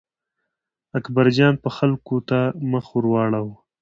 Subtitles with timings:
[0.97, 2.39] اکبرجان به خلکو ته
[2.71, 3.53] مخ ور واړاوه.